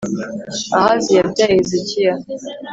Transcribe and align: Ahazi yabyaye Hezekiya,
Ahazi 0.77 1.09
yabyaye 1.17 1.53
Hezekiya, 1.59 2.13